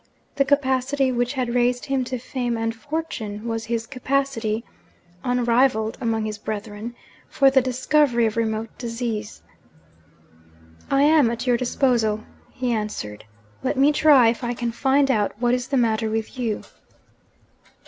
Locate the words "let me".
13.63-13.91